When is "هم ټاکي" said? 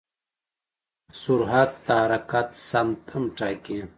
3.13-3.79